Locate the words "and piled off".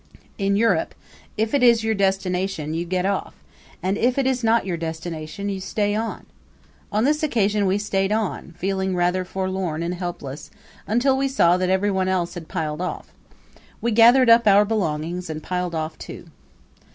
15.29-15.99